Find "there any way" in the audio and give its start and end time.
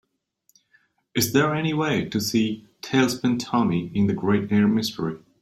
1.31-2.05